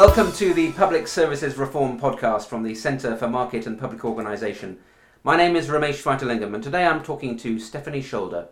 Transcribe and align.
Welcome 0.00 0.32
to 0.32 0.54
the 0.54 0.72
Public 0.72 1.06
Services 1.06 1.58
Reform 1.58 2.00
podcast 2.00 2.46
from 2.46 2.62
the 2.62 2.74
Centre 2.74 3.14
for 3.16 3.28
Market 3.28 3.66
and 3.66 3.78
Public 3.78 4.02
Organisation. 4.02 4.78
My 5.22 5.36
name 5.36 5.56
is 5.56 5.68
Ramesh 5.68 6.02
Vaidilingam 6.02 6.54
and 6.54 6.64
today 6.64 6.86
I'm 6.86 7.02
talking 7.02 7.36
to 7.36 7.58
Stephanie 7.58 8.02
Scholder. 8.02 8.46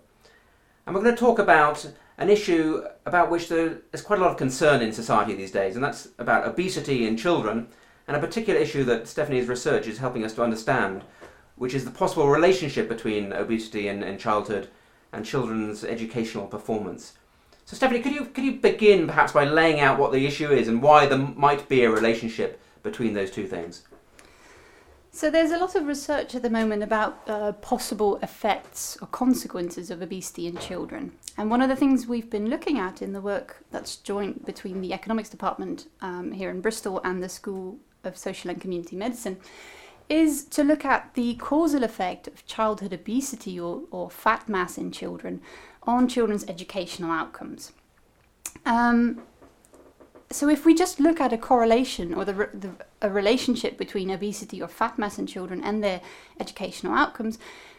And 0.84 0.94
we're 0.94 1.02
going 1.02 1.14
to 1.14 1.18
talk 1.18 1.38
about 1.38 1.90
an 2.18 2.28
issue 2.28 2.84
about 3.06 3.30
which 3.30 3.48
there 3.48 3.78
is 3.94 4.02
quite 4.02 4.18
a 4.18 4.22
lot 4.22 4.32
of 4.32 4.36
concern 4.36 4.82
in 4.82 4.92
society 4.92 5.34
these 5.34 5.50
days, 5.50 5.74
and 5.74 5.82
that's 5.82 6.08
about 6.18 6.46
obesity 6.46 7.06
in 7.06 7.16
children, 7.16 7.68
and 8.06 8.14
a 8.14 8.20
particular 8.20 8.60
issue 8.60 8.84
that 8.84 9.08
Stephanie's 9.08 9.48
research 9.48 9.86
is 9.86 9.96
helping 9.96 10.26
us 10.26 10.34
to 10.34 10.42
understand, 10.42 11.02
which 11.56 11.72
is 11.72 11.86
the 11.86 11.90
possible 11.90 12.28
relationship 12.28 12.90
between 12.90 13.32
obesity 13.32 13.88
in, 13.88 14.02
in 14.02 14.18
childhood 14.18 14.68
and 15.14 15.24
children's 15.24 15.82
educational 15.82 16.46
performance. 16.46 17.14
So, 17.68 17.76
Stephanie, 17.76 18.00
could 18.00 18.12
you 18.12 18.24
could 18.24 18.44
you 18.44 18.52
begin 18.52 19.06
perhaps 19.06 19.32
by 19.32 19.44
laying 19.44 19.78
out 19.78 19.98
what 19.98 20.10
the 20.10 20.24
issue 20.24 20.50
is 20.50 20.68
and 20.68 20.80
why 20.80 21.04
there 21.04 21.18
might 21.18 21.68
be 21.68 21.84
a 21.84 21.90
relationship 21.90 22.58
between 22.82 23.12
those 23.12 23.30
two 23.30 23.46
things? 23.46 23.82
So 25.10 25.30
there's 25.30 25.50
a 25.50 25.58
lot 25.58 25.74
of 25.74 25.86
research 25.86 26.34
at 26.34 26.40
the 26.40 26.48
moment 26.48 26.82
about 26.82 27.20
uh, 27.28 27.52
possible 27.52 28.18
effects 28.22 28.96
or 29.02 29.08
consequences 29.08 29.90
of 29.90 30.00
obesity 30.00 30.46
in 30.46 30.56
children. 30.56 31.12
And 31.36 31.50
one 31.50 31.60
of 31.60 31.68
the 31.68 31.76
things 31.76 32.06
we've 32.06 32.30
been 32.30 32.48
looking 32.48 32.78
at 32.78 33.02
in 33.02 33.12
the 33.12 33.20
work 33.20 33.62
that's 33.70 33.96
joint 33.96 34.46
between 34.46 34.80
the 34.80 34.94
economics 34.94 35.28
department 35.28 35.88
um, 36.00 36.32
here 36.32 36.48
in 36.48 36.62
Bristol 36.62 37.02
and 37.04 37.22
the 37.22 37.28
School 37.28 37.76
of 38.02 38.16
Social 38.16 38.48
and 38.50 38.58
Community 38.58 38.96
Medicine 38.96 39.36
is 40.08 40.44
to 40.44 40.64
look 40.64 40.86
at 40.86 41.12
the 41.12 41.34
causal 41.34 41.84
effect 41.84 42.28
of 42.28 42.46
childhood 42.46 42.94
obesity 42.94 43.60
or, 43.60 43.82
or 43.90 44.08
fat 44.08 44.48
mass 44.48 44.78
in 44.78 44.90
children 44.90 45.42
on 45.88 46.06
children's 46.06 46.44
educational 46.46 47.10
outcomes. 47.10 47.72
Um, 48.66 49.22
so 50.30 50.48
if 50.50 50.66
we 50.66 50.74
just 50.74 51.00
look 51.00 51.20
at 51.20 51.32
a 51.32 51.38
correlation 51.38 52.12
or 52.12 52.24
the, 52.26 52.34
the, 52.52 52.70
a 53.00 53.10
relationship 53.10 53.78
between 53.78 54.10
obesity 54.10 54.60
or 54.60 54.68
fat 54.68 54.98
mass 54.98 55.18
in 55.18 55.26
children 55.26 55.64
and 55.64 55.82
their 55.82 56.02
educational 56.38 56.92
outcomes, 56.92 57.38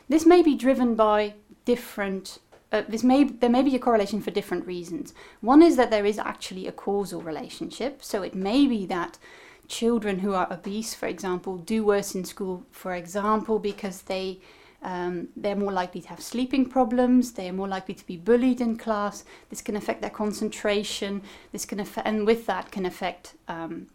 this 0.10 0.26
may 0.26 0.42
be 0.42 0.56
driven 0.56 0.96
by 0.96 1.36
different. 1.66 2.40
Uh, 2.72 2.82
this 2.88 3.04
may 3.04 3.24
there 3.24 3.50
may 3.50 3.62
be 3.64 3.76
a 3.76 3.80
correlation 3.80 4.22
for 4.22 4.32
different 4.32 4.66
reasons. 4.66 5.14
One 5.42 5.62
is 5.62 5.76
that 5.76 5.92
there 5.92 6.06
is 6.06 6.18
actually 6.18 6.66
a 6.68 6.72
causal 6.72 7.22
relationship. 7.22 8.04
So 8.04 8.24
it 8.24 8.34
may 8.34 8.66
be 8.66 8.88
that 8.88 9.20
children 9.68 10.20
who 10.20 10.34
are 10.34 10.52
obese, 10.52 10.96
for 10.96 11.08
example, 11.08 11.58
do 11.58 11.86
worse 11.86 12.16
in 12.16 12.26
school, 12.26 12.66
for 12.72 12.96
example, 12.96 13.60
because 13.60 14.02
they 14.04 14.40
um, 14.82 15.30
they're 15.36 15.56
more 15.56 15.72
likely 15.72 16.02
to 16.02 16.08
have 16.10 16.22
sleeping 16.22 16.66
problems. 16.66 17.34
They 17.34 17.50
are 17.50 17.54
more 17.54 17.68
likely 17.68 17.96
to 17.96 18.06
be 18.06 18.18
bullied 18.18 18.62
in 18.62 18.78
class. 18.78 19.26
This 19.50 19.62
can 19.62 19.76
affect 19.76 20.02
their 20.02 20.10
concentration. 20.10 21.22
This 21.52 21.66
can 21.66 21.80
affect, 21.80 22.08
and 22.08 22.26
with 22.26 22.46
that 22.46 22.72
can 22.72 22.86
affect 22.86 23.36
um, 23.48 23.88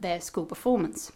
their 0.00 0.20
school 0.20 0.44
performance. 0.44 1.12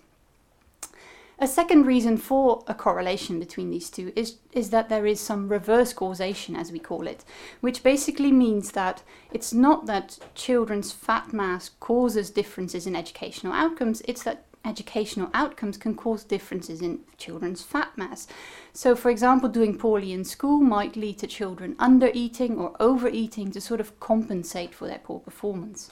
A 1.38 1.46
second 1.46 1.84
reason 1.84 2.16
for 2.16 2.64
a 2.66 2.72
correlation 2.72 3.38
between 3.38 3.70
these 3.70 3.90
two 3.90 4.10
is, 4.16 4.36
is 4.52 4.70
that 4.70 4.88
there 4.88 5.04
is 5.04 5.20
some 5.20 5.48
reverse 5.48 5.92
causation, 5.92 6.56
as 6.56 6.72
we 6.72 6.78
call 6.78 7.06
it, 7.06 7.26
which 7.60 7.82
basically 7.82 8.32
means 8.32 8.70
that 8.70 9.02
it's 9.30 9.52
not 9.52 9.84
that 9.84 10.18
children's 10.34 10.92
fat 10.92 11.34
mass 11.34 11.68
causes 11.78 12.30
differences 12.30 12.86
in 12.86 12.96
educational 12.96 13.52
outcomes, 13.52 14.00
it's 14.08 14.22
that 14.22 14.44
educational 14.66 15.30
outcomes 15.32 15.76
can 15.76 15.94
cause 15.94 16.24
differences 16.24 16.82
in 16.82 17.00
children's 17.16 17.62
fat 17.62 17.96
mass. 17.96 18.26
So, 18.72 18.96
for 18.96 19.10
example, 19.10 19.48
doing 19.48 19.78
poorly 19.78 20.12
in 20.12 20.24
school 20.24 20.60
might 20.60 20.96
lead 20.96 21.18
to 21.18 21.26
children 21.26 21.76
under 21.78 22.10
eating 22.12 22.58
or 22.58 22.74
overeating 22.80 23.50
to 23.52 23.60
sort 23.60 23.80
of 23.80 23.98
compensate 24.00 24.74
for 24.74 24.86
their 24.86 25.00
poor 25.02 25.20
performance. 25.20 25.90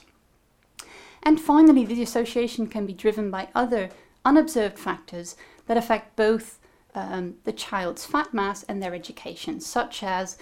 And 1.23 1.41
finally, 1.41 1.85
the 1.85 2.03
association 2.03 2.67
can 2.67 2.85
be 2.85 2.93
driven 2.93 3.31
by 3.31 3.49
other 3.55 3.89
unobserved 4.23 4.77
factors 4.77 5.35
that 5.67 5.77
affect 5.77 6.15
both 6.15 6.59
um, 6.93 7.35
the 7.43 7.51
child's 7.51 8.05
fat 8.05 8.33
mass 8.33 8.63
and 8.63 8.81
their 8.81 8.93
education, 8.93 9.59
such 9.59 10.03
as 10.03 10.37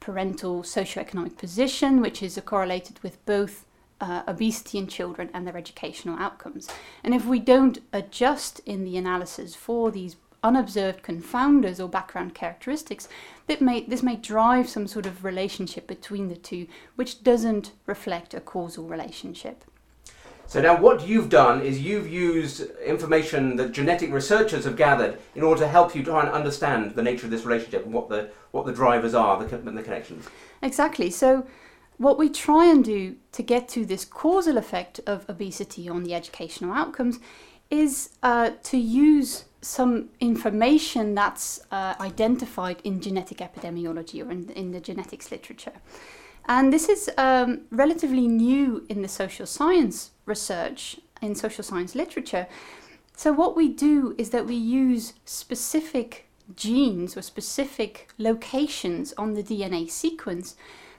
parental 0.00 0.62
socioeconomic 0.62 1.36
position, 1.36 2.00
which 2.00 2.22
is 2.22 2.40
correlated 2.44 3.02
with 3.02 3.24
both 3.26 3.64
uh, 4.00 4.22
obesity 4.26 4.78
in 4.78 4.86
children 4.86 5.30
and 5.34 5.46
their 5.46 5.56
educational 5.56 6.18
outcomes. 6.18 6.68
And 7.02 7.14
if 7.14 7.24
we 7.24 7.38
don't 7.38 7.78
adjust 7.92 8.60
in 8.60 8.84
the 8.84 8.96
analysis 8.96 9.54
for 9.54 9.90
these 9.90 10.16
unobserved 10.42 11.02
confounders 11.02 11.80
or 11.80 11.88
background 11.88 12.34
characteristics, 12.34 13.08
that 13.48 13.60
may, 13.60 13.82
this 13.82 14.02
may 14.02 14.16
drive 14.16 14.68
some 14.68 14.86
sort 14.86 15.06
of 15.06 15.24
relationship 15.24 15.86
between 15.86 16.28
the 16.28 16.36
two, 16.36 16.66
which 16.94 17.22
doesn't 17.24 17.72
reflect 17.86 18.34
a 18.34 18.40
causal 18.40 18.84
relationship. 18.84 19.64
So 20.46 20.62
now 20.62 20.80
what 20.80 21.06
you've 21.06 21.28
done 21.28 21.60
is 21.60 21.80
you've 21.80 22.08
used 22.08 22.70
information 22.78 23.56
that 23.56 23.72
genetic 23.72 24.10
researchers 24.10 24.64
have 24.64 24.76
gathered 24.76 25.18
in 25.34 25.42
order 25.42 25.60
to 25.60 25.68
help 25.68 25.94
you 25.94 26.02
try 26.02 26.20
and 26.20 26.30
understand 26.30 26.94
the 26.94 27.02
nature 27.02 27.26
of 27.26 27.30
this 27.30 27.44
relationship 27.44 27.84
and 27.84 27.92
what 27.92 28.08
the, 28.08 28.30
what 28.52 28.64
the 28.64 28.72
drivers 28.72 29.12
are, 29.12 29.44
the, 29.44 29.58
the 29.58 29.82
connections. 29.82 30.26
Exactly. 30.62 31.10
So 31.10 31.46
what 31.98 32.16
we 32.16 32.28
try 32.28 32.66
and 32.66 32.84
do 32.84 33.16
to 33.32 33.42
get 33.42 33.68
to 33.68 33.84
this 33.84 34.04
causal 34.04 34.56
effect 34.56 35.00
of 35.06 35.28
obesity 35.28 35.88
on 35.88 36.04
the 36.04 36.14
educational 36.14 36.72
outcomes 36.72 37.18
is 37.70 38.10
uh, 38.22 38.50
to 38.62 38.78
use 38.78 39.44
some 39.60 40.08
information 40.20 41.14
that's 41.14 41.60
uh, 41.72 41.94
identified 42.00 42.80
in 42.84 43.00
genetic 43.00 43.38
epidemiology 43.38 44.24
or 44.24 44.30
in, 44.30 44.48
in, 44.50 44.70
the 44.70 44.80
genetics 44.80 45.32
literature. 45.32 45.72
And 46.46 46.72
this 46.72 46.88
is 46.88 47.10
um, 47.18 47.62
relatively 47.70 48.28
new 48.28 48.86
in 48.88 49.02
the 49.02 49.08
social 49.08 49.44
science 49.44 50.12
research, 50.24 51.00
in 51.20 51.34
social 51.34 51.64
science 51.64 51.94
literature. 51.94 52.46
So, 53.16 53.32
what 53.32 53.56
we 53.56 53.68
do 53.68 54.14
is 54.16 54.30
that 54.30 54.46
we 54.46 54.54
use 54.54 55.14
specific 55.24 56.28
genes 56.54 57.16
or 57.16 57.22
specific 57.22 58.08
locations 58.16 59.12
on 59.14 59.34
the 59.34 59.42
DNA 59.42 59.90
sequence 59.90 60.54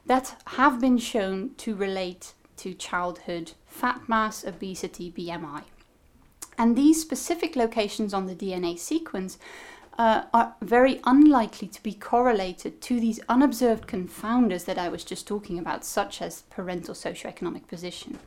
that 0.10 0.36
have 0.58 0.82
been 0.82 0.98
shown 0.98 1.52
to 1.56 1.76
relate 1.76 2.34
to 2.58 2.74
childhood 2.74 3.52
fat 3.68 4.02
mass, 4.10 4.44
obesity, 4.44 5.14
BMI. 5.16 5.62
And 6.58 6.76
these 6.76 7.00
specific 7.00 7.56
locations 7.56 8.12
on 8.12 8.26
the 8.26 8.34
DNA 8.34 8.80
sequence 8.80 9.38
uh, 10.00 10.24
are 10.34 10.56
very 10.64 11.00
unlikely 11.04 11.68
to 11.68 11.84
be 11.84 11.94
correlated 11.94 12.82
to 12.82 13.00
these 13.00 13.20
unobserved 13.30 13.88
confounders 13.88 14.66
that 14.66 14.80
I 14.80 14.90
was 14.90 15.04
just 15.04 15.28
talking 15.28 15.60
about, 15.60 15.86
such 15.86 16.24
as 16.24 16.42
parental 16.50 16.96
socioeconomic 16.96 17.68
position. 17.68 18.18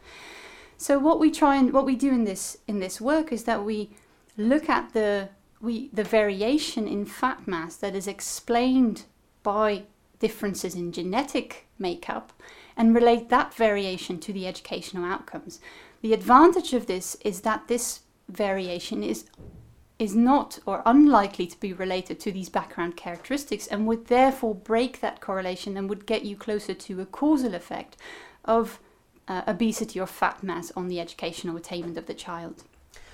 So 0.76 1.00
what 1.00 1.18
we 1.18 1.32
try 1.32 1.56
and 1.56 1.72
what 1.72 1.84
we 1.84 1.96
do 1.96 2.10
in 2.10 2.22
this 2.22 2.58
in 2.68 2.78
this 2.78 3.00
work 3.00 3.32
is 3.32 3.42
that 3.44 3.64
we 3.64 3.90
look 4.36 4.68
at 4.68 4.92
the 4.92 5.30
we 5.60 5.90
the 5.92 6.04
variation 6.04 6.86
in 6.86 7.06
fat 7.06 7.48
mass 7.48 7.74
that 7.74 7.96
is 7.96 8.06
explained 8.06 9.06
by 9.42 9.82
differences 10.22 10.76
in 10.76 10.92
genetic 10.92 11.66
makeup 11.80 12.32
and 12.76 12.94
relate 12.94 13.28
that 13.28 13.52
variation 13.52 14.20
to 14.20 14.32
the 14.32 14.46
educational 14.46 15.04
outcomes. 15.04 15.60
The 16.00 16.14
advantage 16.14 16.72
of 16.72 16.86
this 16.86 17.16
is 17.24 17.40
that 17.40 17.66
this 17.66 18.00
variation 18.28 19.02
is 19.02 19.24
is 19.98 20.14
not 20.16 20.58
or 20.66 20.82
unlikely 20.84 21.46
to 21.46 21.60
be 21.60 21.72
related 21.72 22.18
to 22.18 22.32
these 22.32 22.48
background 22.48 22.96
characteristics 22.96 23.66
and 23.68 23.86
would 23.86 24.06
therefore 24.06 24.54
break 24.54 25.00
that 25.00 25.20
correlation 25.20 25.76
and 25.76 25.88
would 25.88 26.06
get 26.06 26.24
you 26.24 26.36
closer 26.36 26.74
to 26.74 27.00
a 27.00 27.06
causal 27.06 27.54
effect 27.54 27.96
of 28.44 28.80
uh, 29.28 29.42
obesity 29.46 30.00
or 30.00 30.06
fat 30.06 30.42
mass 30.42 30.72
on 30.74 30.88
the 30.88 30.98
educational 30.98 31.56
attainment 31.56 31.96
of 31.96 32.06
the 32.06 32.14
child. 32.14 32.64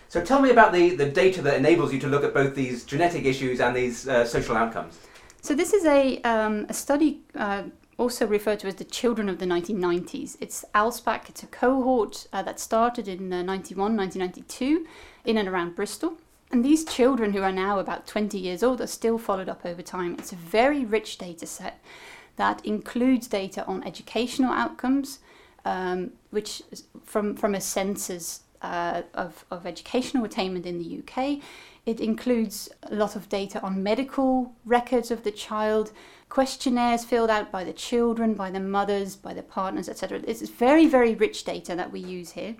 So 0.08 0.24
tell 0.24 0.40
me 0.40 0.50
about 0.50 0.72
the, 0.72 0.96
the 0.96 1.10
data 1.10 1.42
that 1.42 1.56
enables 1.56 1.92
you 1.92 2.00
to 2.00 2.06
look 2.06 2.24
at 2.24 2.32
both 2.32 2.54
these 2.54 2.84
genetic 2.84 3.26
issues 3.26 3.60
and 3.60 3.76
these 3.76 4.08
uh, 4.08 4.24
social 4.24 4.56
outcomes. 4.56 4.98
So 5.48 5.54
this 5.54 5.72
is 5.72 5.86
a, 5.86 6.20
um, 6.24 6.66
a 6.68 6.74
study 6.74 7.20
uh, 7.34 7.62
also 7.96 8.26
referred 8.26 8.60
to 8.60 8.66
as 8.66 8.74
the 8.74 8.84
children 8.84 9.30
of 9.30 9.38
the 9.38 9.46
1990s. 9.46 10.36
It's 10.42 10.62
ALSPAC, 10.74 11.30
it's 11.30 11.42
a 11.42 11.46
cohort 11.46 12.26
uh, 12.34 12.42
that 12.42 12.60
started 12.60 13.08
in 13.08 13.32
uh, 13.32 13.42
91, 13.42 13.96
1992 13.96 14.86
in 15.24 15.38
and 15.38 15.48
around 15.48 15.74
Bristol. 15.74 16.18
And 16.52 16.62
these 16.62 16.84
children 16.84 17.32
who 17.32 17.40
are 17.40 17.50
now 17.50 17.78
about 17.78 18.06
20 18.06 18.36
years 18.36 18.62
old 18.62 18.82
are 18.82 18.86
still 18.86 19.16
followed 19.16 19.48
up 19.48 19.64
over 19.64 19.80
time. 19.80 20.16
It's 20.18 20.32
a 20.32 20.36
very 20.36 20.84
rich 20.84 21.16
data 21.16 21.46
set 21.46 21.82
that 22.36 22.62
includes 22.66 23.26
data 23.26 23.64
on 23.64 23.82
educational 23.84 24.52
outcomes, 24.52 25.20
um, 25.64 26.10
which 26.28 26.62
from, 27.02 27.34
from 27.34 27.54
a 27.54 27.60
census 27.62 28.42
uh, 28.62 29.02
of, 29.14 29.44
of 29.50 29.66
educational 29.66 30.24
attainment 30.24 30.66
in 30.66 30.78
the 30.78 30.98
UK. 31.00 31.40
It 31.86 32.00
includes 32.00 32.68
a 32.82 32.94
lot 32.94 33.16
of 33.16 33.28
data 33.28 33.60
on 33.62 33.82
medical 33.82 34.54
records 34.64 35.10
of 35.10 35.24
the 35.24 35.30
child, 35.30 35.92
questionnaires 36.28 37.04
filled 37.04 37.30
out 37.30 37.50
by 37.50 37.64
the 37.64 37.72
children, 37.72 38.34
by 38.34 38.50
the 38.50 38.60
mothers, 38.60 39.16
by 39.16 39.32
the 39.32 39.42
partners, 39.42 39.88
etc. 39.88 40.20
It's 40.26 40.48
very, 40.48 40.86
very 40.86 41.14
rich 41.14 41.44
data 41.44 41.74
that 41.74 41.90
we 41.90 42.00
use 42.00 42.32
here. 42.32 42.56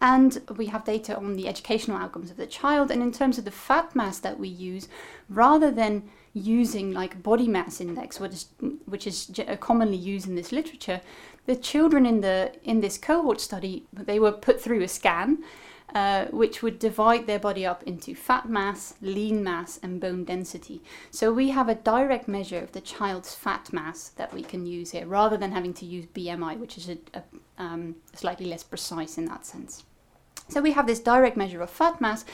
And 0.00 0.42
we 0.56 0.66
have 0.66 0.84
data 0.84 1.16
on 1.16 1.36
the 1.36 1.46
educational 1.46 1.96
outcomes 1.96 2.30
of 2.30 2.36
the 2.36 2.46
child. 2.46 2.90
And 2.90 3.02
in 3.02 3.12
terms 3.12 3.38
of 3.38 3.44
the 3.44 3.50
fat 3.50 3.94
mass 3.94 4.18
that 4.18 4.38
we 4.38 4.48
use, 4.48 4.88
rather 5.28 5.70
than 5.70 6.10
using 6.34 6.92
like 6.92 7.22
body 7.22 7.48
mass 7.48 7.80
index, 7.80 8.18
which 8.18 8.32
is, 8.32 8.46
which 8.86 9.06
is 9.06 9.30
commonly 9.60 9.96
used 9.96 10.26
in 10.26 10.34
this 10.34 10.52
literature, 10.52 11.00
the 11.46 11.56
children 11.56 12.06
in 12.06 12.20
the 12.20 12.52
in 12.62 12.80
this 12.80 12.96
cohort 12.98 13.40
study 13.40 13.84
they 13.92 14.20
were 14.20 14.30
put 14.30 14.60
through 14.60 14.80
a 14.80 14.88
scan 14.88 15.42
uh, 15.94 16.26
which 16.26 16.62
would 16.62 16.78
divide 16.78 17.26
their 17.26 17.38
body 17.38 17.66
up 17.66 17.82
into 17.82 18.14
fat 18.14 18.48
mass, 18.48 18.94
lean 19.02 19.44
mass, 19.44 19.78
and 19.82 20.00
bone 20.00 20.24
density. 20.24 20.82
So 21.10 21.32
we 21.32 21.50
have 21.50 21.68
a 21.68 21.74
direct 21.74 22.28
measure 22.28 22.60
of 22.60 22.72
the 22.72 22.80
child's 22.80 23.34
fat 23.34 23.72
mass 23.72 24.08
that 24.10 24.32
we 24.32 24.42
can 24.42 24.64
use 24.64 24.92
here, 24.92 25.06
rather 25.06 25.36
than 25.36 25.52
having 25.52 25.74
to 25.74 25.84
use 25.84 26.06
BMI, 26.06 26.58
which 26.58 26.78
is 26.78 26.88
a, 26.88 26.98
a, 27.14 27.22
um, 27.58 27.96
slightly 28.14 28.46
less 28.46 28.62
precise 28.62 29.18
in 29.18 29.26
that 29.26 29.44
sense. 29.44 29.84
So 30.48 30.60
we 30.60 30.72
have 30.72 30.86
this 30.86 31.00
direct 31.00 31.36
measure 31.36 31.60
of 31.60 31.70
fat 31.70 32.00
mass, 32.00 32.24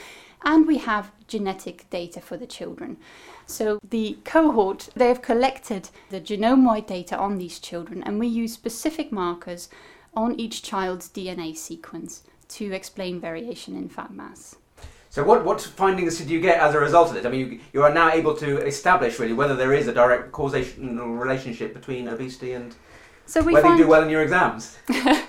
and 0.45 0.67
we 0.67 0.79
have 0.79 1.13
genetic 1.27 1.89
data 1.91 2.21
for 2.21 2.37
the 2.37 2.47
children. 2.47 2.97
So 3.47 3.79
the 3.89 4.19
cohort, 4.25 4.91
they 4.95 5.09
have 5.09 5.23
collected 5.23 5.91
the 6.11 6.21
genome-wide 6.21 6.87
data 6.87 7.17
on 7.17 7.39
these 7.39 7.59
children, 7.59 8.03
and 8.03 8.19
we 8.19 8.27
use 8.27 8.53
specific 8.53 9.11
markers 9.11 9.69
on 10.15 10.39
each 10.39 10.63
child's 10.63 11.09
DNA 11.09 11.57
sequence 11.57 12.23
to 12.49 12.73
explain 12.73 13.21
variation 13.21 13.77
in 13.77 13.89
fat 13.89 14.13
mass. 14.13 14.57
So 15.11 15.25
what, 15.25 15.45
what 15.45 15.61
findings 15.61 16.19
did 16.19 16.29
you 16.29 16.41
get 16.41 16.61
as 16.61 16.75
a 16.75 16.79
result 16.79 17.11
of 17.11 17.17
it? 17.17 17.27
I 17.27 17.31
mean, 17.31 17.53
you, 17.53 17.61
you 17.73 17.83
are 17.83 17.93
now 17.93 18.11
able 18.11 18.37
to 18.37 18.59
establish 18.59 19.19
really 19.19 19.33
whether 19.33 19.57
there 19.57 19.73
is 19.73 19.89
a 19.89 19.93
direct 19.93 20.33
causation 20.33 21.01
relationship 21.01 21.73
between 21.73 22.09
obesity 22.09 22.53
and 22.53 22.75
so 23.27 23.43
whether 23.43 23.69
you 23.69 23.77
do 23.77 23.89
well 23.89 24.03
in 24.03 24.11
your 24.11 24.23
exams. 24.23 24.79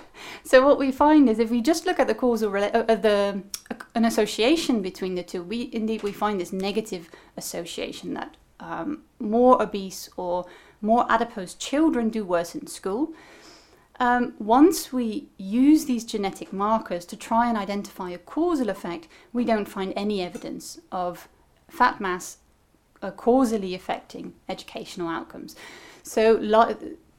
so 0.50 0.66
what 0.66 0.80
we 0.80 0.90
find 0.90 1.28
is 1.28 1.38
if 1.38 1.48
we 1.48 1.60
just 1.60 1.86
look 1.86 2.00
at 2.00 2.08
the 2.08 2.14
causal 2.14 2.50
rela- 2.50 2.74
uh, 2.74 2.84
uh, 2.88 2.96
the 2.96 3.40
uh, 3.70 3.74
an 3.94 4.04
association 4.04 4.82
between 4.82 5.14
the 5.14 5.22
two, 5.22 5.44
we 5.44 5.70
indeed 5.72 6.02
we 6.02 6.10
find 6.10 6.40
this 6.40 6.52
negative 6.52 7.08
association 7.36 8.14
that 8.14 8.36
um, 8.58 9.04
more 9.20 9.62
obese 9.62 10.10
or 10.16 10.46
more 10.82 11.06
adipose 11.08 11.54
children 11.54 12.08
do 12.08 12.24
worse 12.24 12.56
in 12.56 12.66
school. 12.66 13.12
Um, 14.00 14.34
once 14.40 14.92
we 14.92 15.28
use 15.38 15.84
these 15.84 16.04
genetic 16.04 16.52
markers 16.52 17.04
to 17.04 17.16
try 17.16 17.48
and 17.48 17.56
identify 17.56 18.10
a 18.10 18.18
causal 18.18 18.70
effect, 18.70 19.06
we 19.32 19.44
don't 19.44 19.68
find 19.68 19.92
any 19.94 20.20
evidence 20.20 20.80
of 20.90 21.28
fat 21.68 22.00
mass 22.00 22.38
uh, 23.02 23.12
causally 23.12 23.72
affecting 23.72 24.34
educational 24.48 25.06
outcomes. 25.06 25.54
So, 26.02 26.38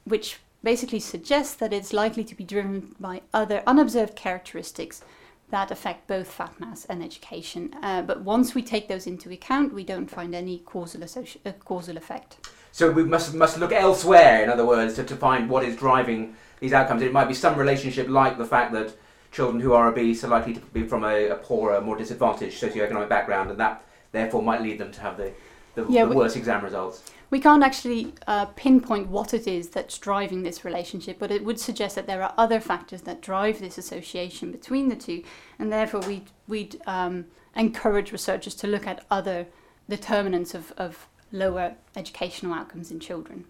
which 0.03 0.39
basically 0.63 0.99
suggests 0.99 1.55
that 1.55 1.73
it's 1.73 1.93
likely 1.93 2.23
to 2.23 2.35
be 2.35 2.43
driven 2.43 2.95
by 2.99 3.21
other 3.33 3.63
unobserved 3.65 4.15
characteristics 4.15 5.01
that 5.49 5.71
affect 5.71 6.07
both 6.07 6.31
fat 6.31 6.57
mass 6.59 6.85
and 6.85 7.03
education. 7.03 7.73
Uh, 7.83 8.01
but 8.01 8.21
once 8.21 8.55
we 8.55 8.61
take 8.61 8.87
those 8.87 9.05
into 9.05 9.29
account, 9.31 9.73
we 9.73 9.83
don't 9.83 10.09
find 10.09 10.33
any 10.33 10.59
causal, 10.59 11.01
associ- 11.01 11.37
uh, 11.45 11.51
causal 11.65 11.97
effect. 11.97 12.49
So 12.71 12.89
we 12.89 13.03
must, 13.03 13.33
must 13.33 13.57
look 13.57 13.73
elsewhere, 13.73 14.43
in 14.43 14.49
other 14.49 14.65
words, 14.65 14.95
to, 14.95 15.03
to 15.03 15.15
find 15.15 15.49
what 15.49 15.65
is 15.65 15.75
driving 15.75 16.35
these 16.61 16.71
outcomes. 16.71 17.01
It 17.01 17.11
might 17.11 17.27
be 17.27 17.33
some 17.33 17.57
relationship 17.57 18.07
like 18.07 18.37
the 18.37 18.45
fact 18.45 18.71
that 18.73 18.93
children 19.31 19.61
who 19.61 19.73
are 19.73 19.89
obese 19.89 20.23
are 20.23 20.29
likely 20.29 20.53
to 20.53 20.59
be 20.59 20.87
from 20.87 21.03
a, 21.03 21.29
a 21.29 21.35
poorer, 21.35 21.81
more 21.81 21.97
disadvantaged 21.97 22.61
socioeconomic 22.61 23.09
background, 23.09 23.49
and 23.49 23.59
that 23.59 23.83
therefore 24.13 24.41
might 24.41 24.61
lead 24.61 24.79
them 24.79 24.91
to 24.91 25.01
have 25.01 25.17
the, 25.17 25.33
the, 25.75 25.85
yeah, 25.89 26.05
the 26.05 26.15
worst 26.15 26.35
exam 26.37 26.63
results. 26.63 27.11
We 27.29 27.39
can't 27.39 27.63
actually 27.63 28.13
uh, 28.27 28.47
pinpoint 28.47 29.07
what 29.07 29.33
it 29.33 29.47
is 29.47 29.69
that's 29.69 29.97
driving 29.97 30.43
this 30.43 30.65
relationship, 30.65 31.17
but 31.17 31.31
it 31.31 31.45
would 31.45 31.59
suggest 31.59 31.95
that 31.95 32.05
there 32.05 32.21
are 32.21 32.33
other 32.37 32.59
factors 32.59 33.03
that 33.03 33.21
drive 33.21 33.59
this 33.59 33.77
association 33.77 34.51
between 34.51 34.89
the 34.89 34.97
two, 34.97 35.23
and 35.57 35.71
therefore 35.71 36.01
we'd, 36.01 36.29
we'd 36.47 36.81
um, 36.85 37.25
encourage 37.55 38.11
researchers 38.11 38.53
to 38.55 38.67
look 38.67 38.85
at 38.85 39.05
other 39.09 39.47
determinants 39.87 40.53
of, 40.53 40.73
of 40.77 41.07
lower 41.31 41.75
educational 41.95 42.53
outcomes 42.53 42.91
in 42.91 42.99
children. 42.99 43.45